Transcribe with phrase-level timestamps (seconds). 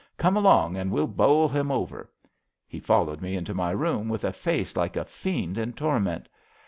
[0.09, 2.09] * Come along and we'll bowl him over.'
[2.67, 6.27] He fol lowed me into my room with a face like a fiend in torment.